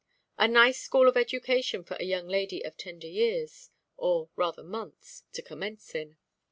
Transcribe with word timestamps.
A 0.39 0.47
nice 0.47 0.81
school 0.81 1.07
of 1.07 1.15
education 1.15 1.83
for 1.83 1.95
a 1.99 2.05
young 2.05 2.27
lady 2.27 2.65
of 2.65 2.75
tender 2.75 3.05
years—or 3.05 4.31
rather 4.35 4.63
months—to 4.63 5.43
commence 5.43 5.93
in. 5.93 6.17